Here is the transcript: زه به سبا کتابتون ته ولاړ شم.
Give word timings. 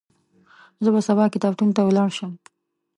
زه 0.83 0.89
به 0.93 1.01
سبا 1.07 1.23
کتابتون 1.35 1.69
ته 1.75 1.81
ولاړ 1.83 2.09
شم. 2.17 2.31